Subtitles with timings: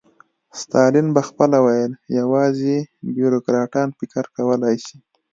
[0.59, 2.77] ستالین به خپله ویل یوازې
[3.15, 4.97] بیروکراټان فکر کولای شي.